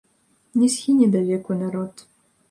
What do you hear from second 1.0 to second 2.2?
давеку народ.